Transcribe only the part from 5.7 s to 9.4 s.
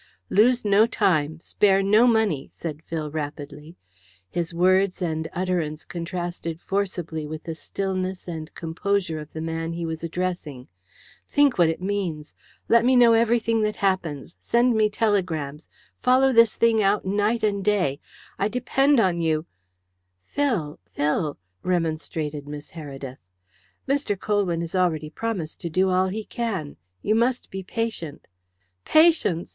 contrasted forcibly with the stillness and composure of